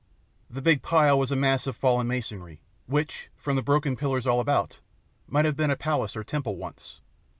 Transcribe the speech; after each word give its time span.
The 0.49 0.63
big 0.63 0.81
pile 0.81 1.19
was 1.19 1.31
a 1.31 1.35
mass 1.35 1.67
of 1.67 1.75
fallen 1.75 2.07
masonry, 2.07 2.59
which, 2.87 3.29
from 3.37 3.55
the 3.55 3.61
broken 3.61 3.95
pillars 3.95 4.25
all 4.25 4.39
about, 4.39 4.79
might 5.27 5.45
have 5.45 5.55
been 5.55 5.69
a 5.69 5.75
palace 5.75 6.15
or 6.15 6.23
temple 6.23 6.55
once. 6.55 7.01